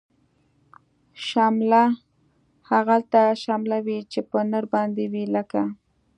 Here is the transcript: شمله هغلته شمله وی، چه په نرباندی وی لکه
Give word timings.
شمله 1.27 1.83
هغلته 2.69 3.21
شمله 3.43 3.77
وی، 3.85 3.99
چه 4.11 4.19
په 4.29 4.39
نرباندی 4.51 5.05
وی 5.13 5.25
لکه 5.35 5.63